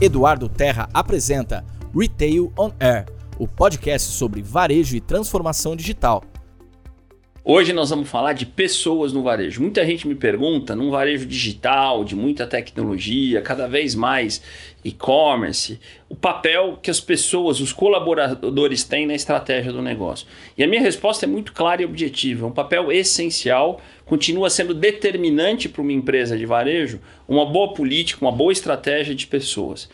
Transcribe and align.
Eduardo 0.00 0.48
Terra 0.48 0.88
apresenta 0.94 1.62
Retail 1.94 2.50
on 2.56 2.72
Air, 2.80 3.04
o 3.38 3.46
podcast 3.46 4.12
sobre 4.12 4.40
varejo 4.40 4.96
e 4.96 5.00
transformação 5.00 5.76
digital. 5.76 6.22
Hoje 7.42 7.72
nós 7.72 7.88
vamos 7.88 8.10
falar 8.10 8.34
de 8.34 8.44
pessoas 8.44 9.14
no 9.14 9.22
varejo. 9.22 9.62
Muita 9.62 9.82
gente 9.86 10.06
me 10.06 10.14
pergunta, 10.14 10.76
num 10.76 10.90
varejo 10.90 11.24
digital, 11.24 12.04
de 12.04 12.14
muita 12.14 12.46
tecnologia, 12.46 13.40
cada 13.40 13.66
vez 13.66 13.94
mais 13.94 14.42
e-commerce, 14.84 15.80
o 16.06 16.14
papel 16.14 16.78
que 16.82 16.90
as 16.90 17.00
pessoas, 17.00 17.58
os 17.58 17.72
colaboradores 17.72 18.84
têm 18.84 19.06
na 19.06 19.14
estratégia 19.14 19.72
do 19.72 19.80
negócio. 19.80 20.26
E 20.56 20.62
a 20.62 20.66
minha 20.66 20.82
resposta 20.82 21.24
é 21.24 21.28
muito 21.28 21.54
clara 21.54 21.80
e 21.80 21.86
objetiva: 21.86 22.44
é 22.44 22.48
um 22.48 22.52
papel 22.52 22.92
essencial, 22.92 23.80
continua 24.04 24.50
sendo 24.50 24.74
determinante 24.74 25.66
para 25.66 25.80
uma 25.80 25.92
empresa 25.92 26.36
de 26.36 26.44
varejo, 26.44 27.00
uma 27.26 27.46
boa 27.46 27.72
política, 27.72 28.22
uma 28.22 28.32
boa 28.32 28.52
estratégia 28.52 29.14
de 29.14 29.26
pessoas. 29.26 29.88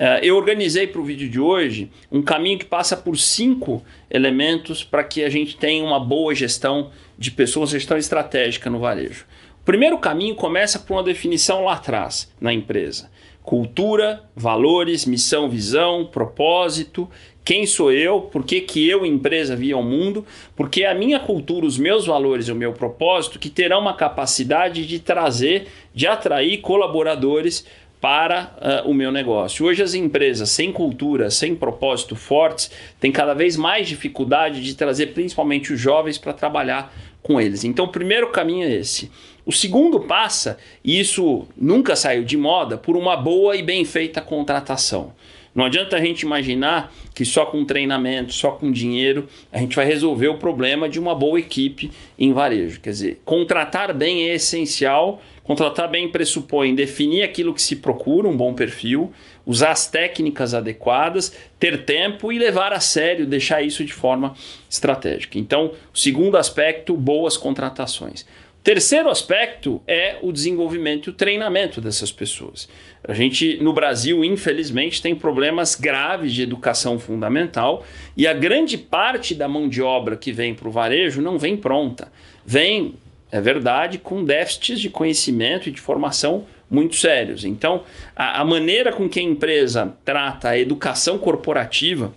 Uh, 0.00 0.16
eu 0.22 0.34
organizei 0.34 0.86
para 0.86 0.98
o 0.98 1.04
vídeo 1.04 1.28
de 1.28 1.38
hoje 1.38 1.90
um 2.10 2.22
caminho 2.22 2.58
que 2.58 2.64
passa 2.64 2.96
por 2.96 3.18
cinco 3.18 3.84
elementos 4.10 4.82
para 4.82 5.04
que 5.04 5.22
a 5.22 5.28
gente 5.28 5.58
tenha 5.58 5.84
uma 5.84 6.00
boa 6.00 6.34
gestão 6.34 6.90
de 7.18 7.30
pessoas, 7.30 7.68
gestão 7.68 7.98
estratégica 7.98 8.70
no 8.70 8.78
varejo. 8.78 9.26
O 9.60 9.64
primeiro 9.66 9.98
caminho 9.98 10.34
começa 10.34 10.78
por 10.78 10.94
uma 10.94 11.02
definição 11.02 11.64
lá 11.64 11.74
atrás 11.74 12.32
na 12.40 12.50
empresa: 12.50 13.10
cultura, 13.42 14.24
valores, 14.34 15.04
missão, 15.04 15.50
visão, 15.50 16.06
propósito. 16.06 17.06
Quem 17.44 17.66
sou 17.66 17.92
eu? 17.92 18.22
Por 18.22 18.42
que, 18.42 18.62
que 18.62 18.88
eu, 18.88 19.04
empresa, 19.04 19.54
vi 19.54 19.70
ao 19.70 19.82
mundo? 19.82 20.24
Porque 20.56 20.84
a 20.84 20.94
minha 20.94 21.20
cultura, 21.20 21.66
os 21.66 21.76
meus 21.76 22.06
valores 22.06 22.48
e 22.48 22.52
o 22.52 22.56
meu 22.56 22.72
propósito 22.72 23.38
que 23.38 23.50
terão 23.50 23.80
uma 23.80 23.94
capacidade 23.94 24.86
de 24.86 24.98
trazer, 24.98 25.66
de 25.94 26.06
atrair 26.06 26.62
colaboradores 26.62 27.66
para 28.00 28.82
uh, 28.84 28.90
o 28.90 28.94
meu 28.94 29.12
negócio. 29.12 29.66
Hoje 29.66 29.82
as 29.82 29.94
empresas 29.94 30.48
sem 30.50 30.72
cultura, 30.72 31.30
sem 31.30 31.54
propósito 31.54 32.16
fortes, 32.16 32.70
têm 32.98 33.12
cada 33.12 33.34
vez 33.34 33.56
mais 33.56 33.86
dificuldade 33.86 34.62
de 34.62 34.74
trazer 34.74 35.08
principalmente 35.08 35.72
os 35.72 35.78
jovens 35.78 36.16
para 36.16 36.32
trabalhar 36.32 36.92
com 37.22 37.40
eles. 37.40 37.62
Então 37.64 37.84
o 37.84 37.92
primeiro 37.92 38.30
caminho 38.30 38.66
é 38.66 38.72
esse. 38.72 39.10
O 39.44 39.52
segundo 39.52 40.00
passa, 40.00 40.58
e 40.82 40.98
isso 40.98 41.46
nunca 41.56 41.96
saiu 41.96 42.24
de 42.24 42.36
moda, 42.36 42.78
por 42.78 42.96
uma 42.96 43.16
boa 43.16 43.56
e 43.56 43.62
bem 43.62 43.84
feita 43.84 44.20
contratação. 44.20 45.12
Não 45.54 45.64
adianta 45.64 45.96
a 45.96 46.00
gente 46.00 46.22
imaginar 46.22 46.92
que 47.14 47.24
só 47.24 47.44
com 47.44 47.64
treinamento, 47.64 48.32
só 48.32 48.52
com 48.52 48.70
dinheiro, 48.70 49.28
a 49.52 49.58
gente 49.58 49.74
vai 49.74 49.84
resolver 49.84 50.28
o 50.28 50.38
problema 50.38 50.88
de 50.88 50.98
uma 50.98 51.14
boa 51.14 51.38
equipe 51.38 51.90
em 52.18 52.32
varejo. 52.32 52.80
Quer 52.80 52.90
dizer, 52.90 53.20
contratar 53.24 53.92
bem 53.92 54.28
é 54.28 54.34
essencial. 54.34 55.20
Contratar 55.50 55.90
bem 55.90 56.08
pressupõe 56.08 56.76
definir 56.76 57.24
aquilo 57.24 57.52
que 57.52 57.60
se 57.60 57.74
procura, 57.74 58.28
um 58.28 58.36
bom 58.36 58.54
perfil, 58.54 59.12
usar 59.44 59.72
as 59.72 59.84
técnicas 59.84 60.54
adequadas, 60.54 61.36
ter 61.58 61.84
tempo 61.84 62.30
e 62.30 62.38
levar 62.38 62.72
a 62.72 62.78
sério, 62.78 63.26
deixar 63.26 63.60
isso 63.60 63.84
de 63.84 63.92
forma 63.92 64.36
estratégica. 64.70 65.40
Então, 65.40 65.72
o 65.92 65.98
segundo 65.98 66.36
aspecto, 66.36 66.96
boas 66.96 67.36
contratações. 67.36 68.24
Terceiro 68.62 69.08
aspecto 69.08 69.80
é 69.86 70.18
o 70.20 70.30
desenvolvimento 70.30 71.06
e 71.06 71.10
o 71.10 71.14
treinamento 71.14 71.80
dessas 71.80 72.12
pessoas. 72.12 72.68
A 73.02 73.14
gente, 73.14 73.56
no 73.62 73.72
Brasil, 73.72 74.22
infelizmente, 74.22 75.00
tem 75.00 75.14
problemas 75.14 75.74
graves 75.74 76.30
de 76.32 76.42
educação 76.42 76.98
fundamental 76.98 77.84
e 78.14 78.26
a 78.26 78.34
grande 78.34 78.76
parte 78.76 79.34
da 79.34 79.48
mão 79.48 79.66
de 79.66 79.80
obra 79.80 80.14
que 80.14 80.30
vem 80.30 80.54
para 80.54 80.68
o 80.68 80.70
varejo 80.70 81.22
não 81.22 81.38
vem 81.38 81.56
pronta. 81.56 82.12
Vem, 82.44 82.96
é 83.32 83.40
verdade, 83.40 83.96
com 83.96 84.22
déficits 84.22 84.78
de 84.78 84.90
conhecimento 84.90 85.70
e 85.70 85.72
de 85.72 85.80
formação 85.80 86.44
muito 86.70 86.96
sérios. 86.96 87.46
Então, 87.46 87.84
a, 88.14 88.42
a 88.42 88.44
maneira 88.44 88.92
com 88.92 89.08
que 89.08 89.18
a 89.18 89.22
empresa 89.22 89.96
trata 90.04 90.50
a 90.50 90.58
educação 90.58 91.16
corporativa 91.16 92.12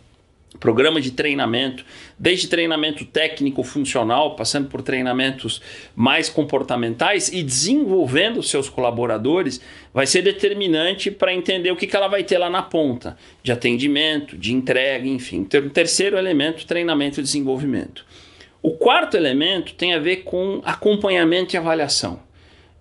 programa 0.59 1.01
de 1.01 1.11
treinamento, 1.11 1.85
desde 2.17 2.47
treinamento 2.47 3.05
técnico 3.05 3.63
funcional, 3.63 4.35
passando 4.35 4.69
por 4.69 4.81
treinamentos 4.81 5.61
mais 5.95 6.29
comportamentais 6.29 7.29
e 7.29 7.43
desenvolvendo 7.43 8.41
seus 8.41 8.69
colaboradores, 8.69 9.61
vai 9.93 10.07
ser 10.07 10.21
determinante 10.21 11.11
para 11.11 11.33
entender 11.33 11.71
o 11.71 11.75
que, 11.75 11.87
que 11.87 11.95
ela 11.95 12.07
vai 12.07 12.23
ter 12.23 12.37
lá 12.37 12.49
na 12.49 12.61
ponta, 12.61 13.17
de 13.41 13.51
atendimento, 13.51 14.37
de 14.37 14.53
entrega, 14.53 15.07
enfim. 15.07 15.41
O 15.41 15.69
terceiro 15.69 16.17
elemento, 16.17 16.65
treinamento 16.65 17.19
e 17.19 17.23
desenvolvimento. 17.23 18.05
O 18.61 18.71
quarto 18.71 19.17
elemento 19.17 19.73
tem 19.73 19.93
a 19.93 19.99
ver 19.99 20.23
com 20.23 20.61
acompanhamento 20.63 21.53
e 21.53 21.57
avaliação. 21.57 22.21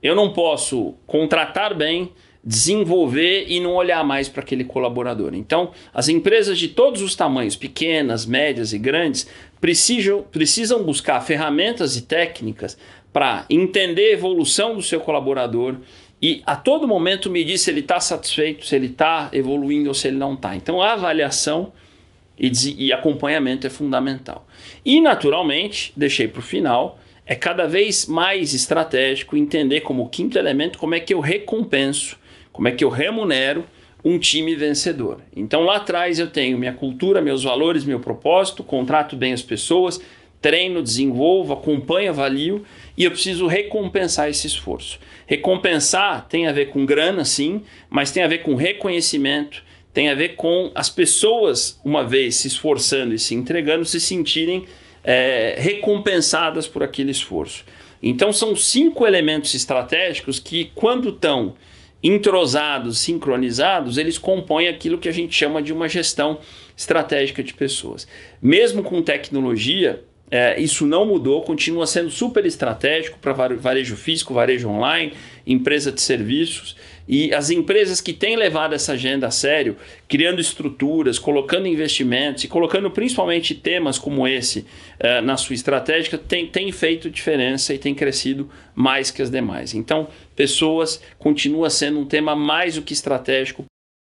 Eu 0.01 0.15
não 0.15 0.33
posso 0.33 0.95
contratar 1.07 1.75
bem 1.75 2.13
desenvolver 2.45 3.47
e 3.49 3.61
não 3.61 3.75
olhar 3.75 4.05
mais 4.05 4.29
para 4.29 4.43
aquele 4.43 4.65
colaborador. 4.65 5.33
Então, 5.35 5.71
as 5.95 6.09
empresas 6.09 6.59
de 6.59 6.69
todos 6.69 7.01
os 7.01 7.15
tamanhos, 7.15 7.55
pequenas, 7.55 8.27
médias 8.27 8.73
e 8.73 8.79
grandes, 8.79 9.29
precisam, 9.61 10.23
precisam 10.23 10.83
buscar 10.83 11.21
ferramentas 11.21 11.97
e 11.97 12.03
técnicas 12.03 12.77
para 13.13 13.45
entender 13.49 14.11
a 14.11 14.13
evolução 14.13 14.75
do 14.75 14.83
seu 14.83 14.99
colaborador 14.99 15.77
e 16.21 16.43
a 16.47 16.57
todo 16.57 16.89
momento 16.89 17.31
medir 17.31 17.59
se 17.59 17.71
ele 17.71 17.81
está 17.81 18.01
satisfeito, 18.01 18.65
se 18.67 18.75
ele 18.75 18.87
está 18.87 19.29
evoluindo 19.33 19.89
ou 19.89 19.95
se 19.95 20.09
ele 20.09 20.17
não 20.17 20.35
está. 20.35 20.57
Então, 20.57 20.81
a 20.81 20.95
avaliação 20.95 21.73
e, 22.39 22.51
e 22.79 22.93
acompanhamento 22.93 23.67
é 23.67 23.71
fundamental. 23.71 24.47
E, 24.85 25.01
naturalmente, 25.01 25.93
deixei 25.97 26.27
para 26.27 26.41
o 26.41 26.43
final, 26.43 26.99
é 27.25 27.35
cada 27.35 27.67
vez 27.67 28.07
mais 28.07 28.53
estratégico 28.55 29.37
entender 29.37 29.83
como 29.83 30.09
quinto 30.09 30.39
elemento 30.39 30.79
como 30.79 30.95
é 30.95 31.01
que 31.01 31.15
eu 31.15 31.21
recompenso 31.21 32.17
como 32.53 32.69
é 32.69 32.73
que 32.73 32.85
eu 32.85 32.89
remunero 32.89 33.65
um 34.05 34.19
time 34.19 34.55
vencedor? 34.55 35.21
Então 35.35 35.63
lá 35.63 35.77
atrás 35.77 36.19
eu 36.19 36.29
tenho 36.29 36.59
minha 36.59 36.73
cultura, 36.73 37.21
meus 37.21 37.43
valores, 37.43 37.85
meu 37.85 37.99
propósito, 37.99 38.63
contrato 38.63 39.17
bem 39.17 39.33
as 39.33 39.43
pessoas, 39.43 40.01
treino, 40.41 40.83
desenvolvo, 40.83 41.53
acompanho, 41.53 42.11
avalio 42.11 42.65
e 42.97 43.05
eu 43.05 43.11
preciso 43.11 43.47
recompensar 43.47 44.29
esse 44.29 44.47
esforço. 44.47 44.99
Recompensar 45.27 46.27
tem 46.29 46.49
a 46.49 46.53
ver 46.53 46.67
com 46.71 46.85
grana, 46.85 47.25
sim, 47.25 47.63
mas 47.89 48.11
tem 48.11 48.23
a 48.23 48.29
ver 48.29 48.39
com 48.39 48.55
reconhecimento, 48.55 49.63
tem 49.95 50.09
a 50.09 50.15
ver 50.15 50.31
com 50.31 50.71
as 50.75 50.91
pessoas, 50.91 51.81
uma 51.85 52.05
vez 52.05 52.37
se 52.37 52.49
esforçando 52.49 53.15
e 53.15 53.19
se 53.19 53.35
entregando, 53.35 53.85
se 53.85 54.01
sentirem 54.01 54.67
é, 55.05 55.55
recompensadas 55.59 56.67
por 56.67 56.83
aquele 56.83 57.13
esforço. 57.13 57.65
Então 58.03 58.33
são 58.33 58.57
cinco 58.57 59.07
elementos 59.07 59.55
estratégicos 59.55 60.41
que, 60.41 60.71
quando 60.75 61.11
estão 61.11 61.55
entrosados, 62.03 62.99
sincronizados, 62.99 63.97
eles 63.97 64.19
compõem 64.19 64.69
aquilo 64.69 64.99
que 64.99 65.09
a 65.09 65.13
gente 65.13 65.35
chama 65.35 65.63
de 65.63 65.73
uma 65.73 65.89
gestão 65.89 66.39
estratégica 66.77 67.43
de 67.43 67.55
pessoas. 67.55 68.09
Mesmo 68.41 68.83
com 68.83 69.01
tecnologia, 69.03 70.03
é, 70.31 70.59
isso 70.59 70.87
não 70.87 71.05
mudou, 71.05 71.43
continua 71.43 71.87
sendo 71.87 72.11
super 72.11 72.47
estratégico 72.47 73.19
para 73.19 73.33
varejo 73.33 73.95
físico, 73.97 74.33
varejo 74.33 74.69
online, 74.69 75.13
empresa 75.47 75.93
de 75.93 76.01
serviços. 76.01 76.75
E 77.07 77.35
as 77.35 77.51
empresas 77.51 78.01
que 78.01 78.13
têm 78.13 78.37
levado 78.37 78.75
essa 78.75 78.93
agenda 78.93 79.27
a 79.27 79.31
sério, 79.31 79.77
criando 80.09 80.41
estruturas, 80.41 81.19
colocando 81.19 81.67
investimentos 81.67 82.45
e 82.45 82.49
colocando 82.49 82.91
principalmente 82.91 83.55
temas 83.55 83.99
como 83.99 84.27
esse 84.27 84.67
é, 84.99 85.21
na 85.21 85.37
sua 85.37 85.55
estratégia, 85.55 86.19
têm 86.19 86.47
tem 86.47 86.71
feito 86.71 87.11
diferença 87.11 87.75
e 87.75 87.79
têm 87.79 87.95
crescido 87.95 88.49
mais 88.75 89.11
que 89.11 89.23
as 89.23 89.31
demais. 89.31 89.75
Então, 89.75 90.09
pessoas 90.37 91.03
continua 91.19 91.71
sendo 91.71 91.99
um 92.01 92.07
tema 92.07 92.37
mais 92.37 92.75
do 92.77 92.83
que 92.83 92.93
estratégico 92.93 93.65